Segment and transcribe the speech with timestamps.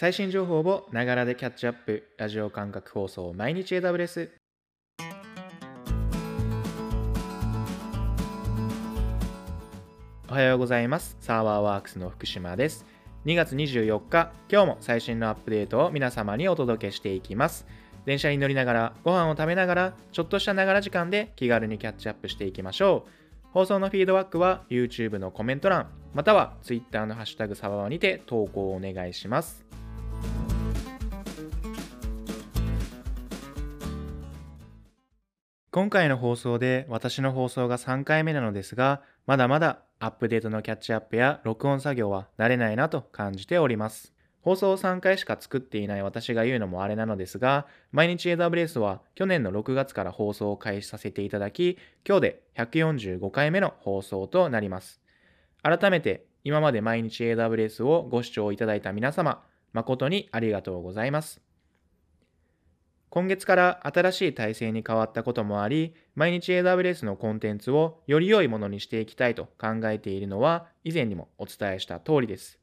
[0.00, 2.04] 最新情報をながらでキャッチアップ。
[2.18, 4.30] ラジオ感覚放送毎日 AWS
[10.30, 11.16] おはようございます。
[11.18, 12.86] サーバーワークスの福島です。
[13.26, 17.66] 2月24日今日も最新のアップデートを皆様にお届けしていきます。
[18.04, 23.10] 電車に乗りながらご飯を食べながらちょっとしたながら時間で気軽にキャッチアップしていきましょう。
[23.50, 29.66] 放送のフィードバックは YouTube のコメント欄または Twitter のハッシュタグサバワにて投稿をお願いします。
[35.70, 44.14] 今回の放送で私の放送が3回目なのですが、まだまだアップデートのキャッチアップや録音作業は慣れないなと感じております。
[44.40, 55.02] 放送を3回しか作っていない私が言うのもあれなのですが、毎日 AWS は去年の6月から放送を開始させていただき、今日で145回目の放送となります。
[55.62, 59.42] 改めて今まで毎日 AWS をご視聴いただいた皆様、
[59.74, 61.47] 誠にありがとうございます。
[63.10, 72.58] 今月から新しい体制に変わったこともあり、毎日 AWS のコンテンツをより良いものにしていきたいと考えているのは以前にもお伝えした通りです。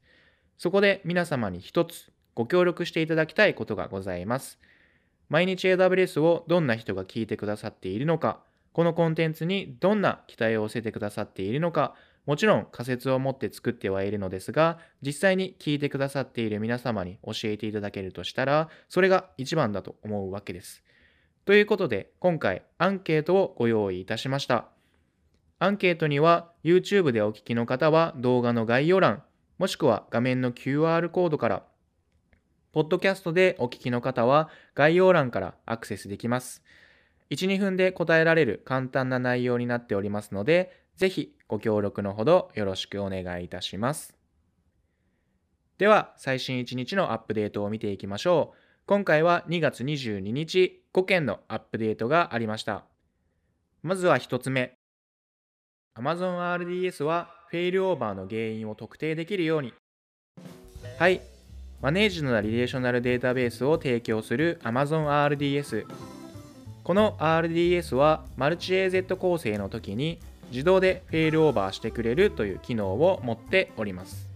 [0.56, 4.60] そこで皆様に一つご協力していただきたいことがございます。
[5.28, 8.40] 毎日 AWS をどんな人が聞いてくださっているのか、
[8.72, 11.94] このコンテンツにどんな期待を寄せてくださっているのか、
[12.26, 20.82] もちろん仮説を持って作ってはいるのですが、実際に聞いてくださっている皆様に教えていただけるとしたら、それが一番だと思うわけです。
[21.44, 24.66] ということで、今回アンケートをご用意いたしました。
[25.60, 29.22] アンケートには YouTube でお聞きの方は動画の概要欄、
[29.58, 31.62] もしくは画面の QR コードから、
[32.72, 36.64] ポッドキャストでお聞きの方は概要欄からアクセスできます。
[37.30, 44.16] 1、2分で答えられる簡単な内容になっておりますので、ぜひご協力のほどよろしくお願いいたします。
[45.78, 48.58] では、最新1日のアップデートを見ていきましょう。
[48.86, 52.84] 今回は2月22日、5件のアップデートがありました。
[53.82, 54.72] まずは1つ目。
[55.98, 59.74] Amazon RDS はフェイルオーバーの原因を特定できるように。
[60.98, 61.20] はい。
[61.82, 65.84] マネージドなリレーショナルデータベースを提供する Amazon RDS。
[66.82, 70.20] この RDS はマルチ AZ 構成の時に
[70.50, 74.26] 自動でフェイルオーバーしてくれるという機能を持っております。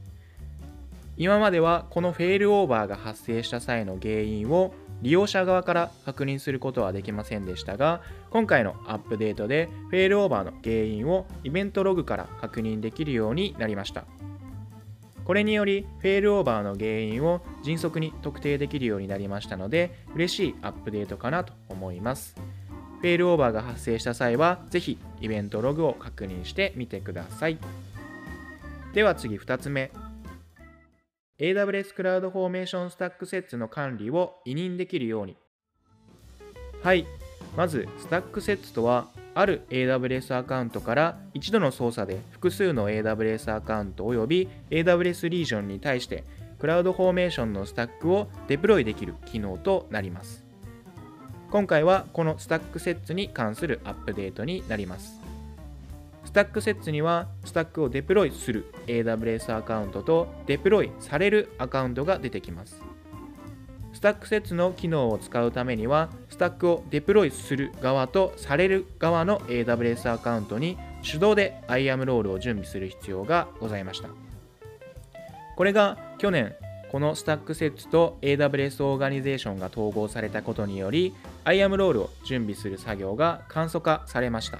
[1.21, 4.73] 今まではこのフェイルオーバーが発生した際の原因を
[5.03, 8.01] 利用者側から確認することはできませんでしたが
[8.31, 14.05] 今回のアップデートでフェイルオーバーの原因をイベントログから確認できるようになりました
[15.27, 22.35] これによりフェイルオーバーの原因を迅速に特定できるようになりましたので嬉しいアップデートかなと思います
[23.01, 27.59] フェイルオーバーが発生した際は、ぜひイベントログを確認してみてください。
[28.93, 29.91] では次2つ目。
[31.39, 35.37] AWS CloudFormation StackSets の管理を委任できるように。
[36.83, 37.07] はい。
[37.57, 46.25] まず、 StackSets とは、ある AWS アカウントから一度の操作で複数の AWS アカウント及び AWS リージョンに対して
[46.59, 50.50] CloudFormation のスタックをデプロイできる機能となります。
[51.51, 55.21] 今回はこの StackSets に関するアップデートになります。
[56.25, 62.81] StackSets にはスタックをデプロイする AWS アカウントとデプロイされるアカウントが出てきます。
[63.93, 74.09] StackSets の機能を使うためにはスタックをデプロイする側とされる側の AWS アカウントに手動で IAM ロールを準備する必要がございました。
[75.57, 76.55] これが去年
[76.91, 81.15] このスタックセッツと AWS オーガニゼーションが統合されたことにより
[81.45, 84.59] IAM ロールを準備する作業が簡素化されました。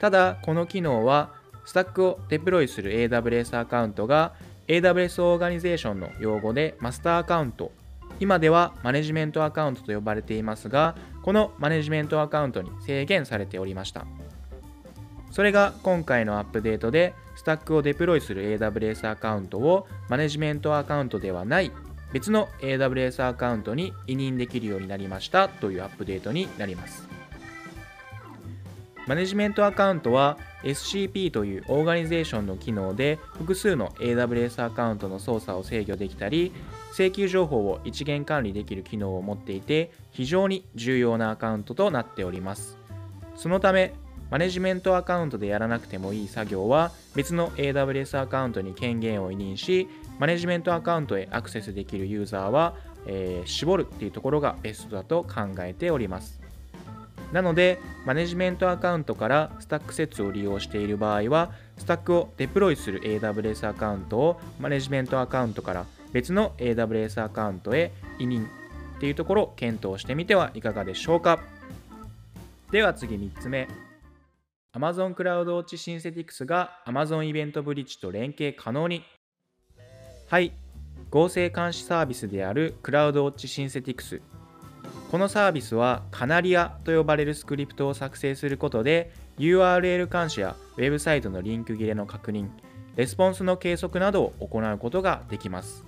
[0.00, 1.34] ただこの機能は
[1.66, 4.32] スタックをデプロイする AWS アカウントが
[4.68, 7.72] AWS オーガニゼーションの用語でマスターアカウント
[8.18, 14.06] 今ではマネジメントアカウントと呼ばれていますがこのマネジメントアカウントに制限されておりました。
[15.30, 21.70] それが今回のアップデートでスタックをデプロイする AWS アカウントをマネジメントアカウントではない
[22.12, 27.16] 別の AWS アカウントに委任できるようになりましたというアップデートになります。
[29.06, 36.52] マネジメントアカウントは SCP というオーガニゼーションの機能で複数の AWS アカウントの操作を制御できたり
[36.92, 42.78] 請求情報を一元管理できる機能を持っていて非常に重要なアカウントとなっております
[43.36, 43.94] そのため
[44.30, 49.88] マネジメントアカウントでやらなくてもいい作業は別の AWS アカウントに権限を委任し
[50.18, 52.74] マネジメントアカウントへアクセスできるユーザーは、
[53.06, 56.40] えー、絞るっていうところがベストだと考えております。
[57.32, 68.48] なのでマネジメントアカウントからスタックセッツを利用している場合はスタックをデプロイする AWS アカウントをマネジメントアカウントから別の AWS アカウントへ委任
[68.96, 71.40] っていうところを検討してみてはいかがでしょうか。
[72.70, 73.85] では次3つ目。
[74.76, 79.02] Amazon クラウドウォッチシンセティクスが Amazon イベントブリッジと連携可能に。
[80.28, 80.52] はい。
[81.08, 84.20] 合成監視サービスであるクラウドウォッチシンセティクス
[85.10, 92.48] このサービスはカナリアと呼ばれるスクリプトを作成することで URL 監視やウェブサイトのリンク切れの確認
[92.96, 95.84] レスポンスの計測などを行うことができます。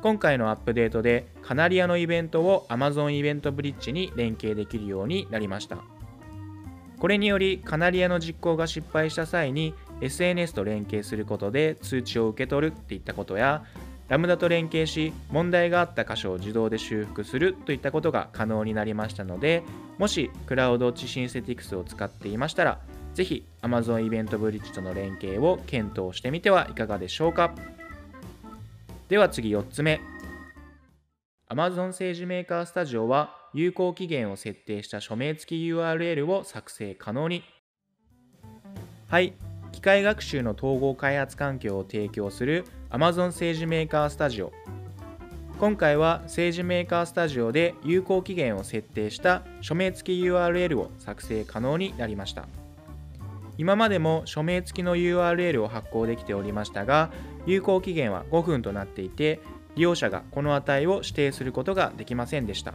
[0.00, 5.78] 今回のアップデートでカナリアのイベントを Amazon イベントブリッジに連携できるようになりました。
[7.00, 13.64] これによりカナリアの実行が失敗した際に SNS と連携することで通知を受け取るっていったことや
[14.08, 19.62] ラムダと連携し問題があった箇所を自動で修復するといったことが可能になりましたので
[19.98, 22.80] もしクラウドチシンセティクスを使っていましたら
[23.14, 27.52] ぜひ Amazon イベントブリッジとの連携を検討してみてはいかがでしょうか。
[29.08, 30.00] では次4つ目。
[31.48, 37.42] Amazon 政治メーカースタジオは有効期限を設定した署名付き URL を作成可能に。
[39.08, 39.34] はい。
[39.72, 44.52] 機械学習の統合開発環境を提供する Amazon 政治メーカースタジオ。
[45.58, 52.48] 今回は政治メーカースタジオで有効期限を設定した署名付き URL を作成可能になりました。
[53.58, 57.10] 今までも署名付きの URL を発行できておりましたが
[57.44, 59.38] 有効期限は5分となっていて
[59.76, 62.72] 利用者がこの値を指定することができませんでした。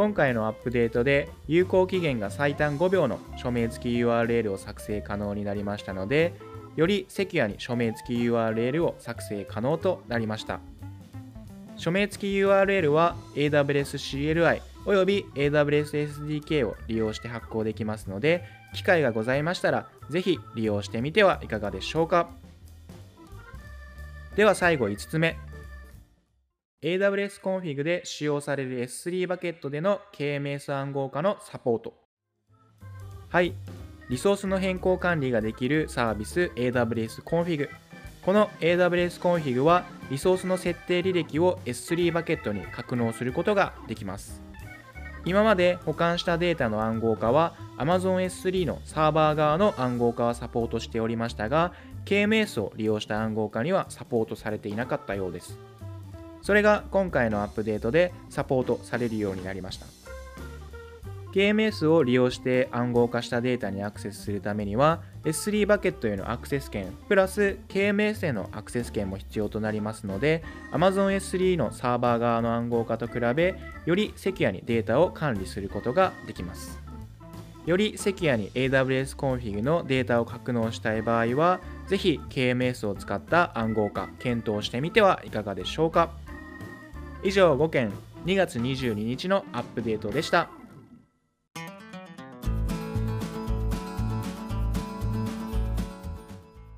[0.00, 6.32] 今回のアップデートで有効期限が最短5秒の署名付き URL を作成可能になりましたので
[6.74, 10.60] よりセキュアに署名付き URL を作成可能となりました。
[11.76, 18.42] 署名付き URL は AWS CLI および AWS SDK を利用して発行できますので
[18.72, 22.30] 機会がございましたらぜひ利用してみてはいかがでしょうか。
[24.34, 25.36] では最後5つ目。
[26.82, 31.92] AWS コンフィグで使用される S3 バケットでの KMS 暗号化のサポート。
[33.28, 33.52] はい、
[34.08, 37.68] リソースの変更管理ができるサービス AWS コンフィグ。
[38.22, 44.40] この AWS コンフィグはリソースの設定履歴を S3 バケットに格納することができます。
[45.26, 51.74] 今まで保管したデータの暗号化は Amazon S3 のサーバー側の暗号化はサポートしておりましたが
[52.06, 55.58] KMS を利用した暗号化にはサポートされていなかったようです。
[56.42, 59.86] それが今回のアップデートでサポートされるようになりました。
[61.32, 70.42] KMS を利用して暗号化したデータにアクセスするためには S3 バケットへのアクセス権プラス KMS へのアクセス権も必要となりますので
[70.72, 73.54] Amazon S3 のサーバー側の暗号化と比べ
[73.86, 76.80] よりセキュアにデータを管理することができます。
[77.66, 86.10] よりセキュアに AWS コンフィグのデータを格納したい場合はぜひ KMS を使った暗号化検討してみてはいかがでしょうか。
[87.22, 87.92] 以上5件
[88.24, 90.48] 2月22日のアップデートでした。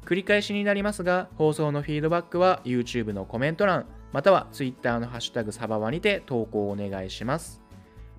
[0.05, 7.63] 繰り返しになりますが放送のフィードバックは YouTube のコメント欄または Twitter のハッシュタグサバワにて投稿をお願いします。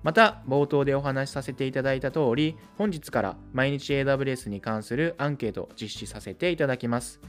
[0.02, 7.20] また冒頭でお話しさせていただいた通り本日から毎日 AWS に関するアンケート実施させていただきます。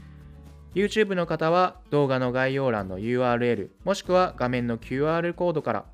[0.76, 5.84] YouTube の方は動画の概要欄の URL もしくは画面の QR コードから、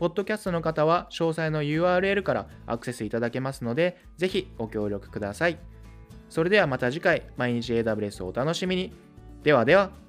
[0.00, 5.58] podcast の方は詳細の URL からアクセスいただけますので、ぜひご協力ください。
[6.28, 8.92] それではまた次回、毎日 AWS をお楽しみに。
[9.44, 10.03] ではでは。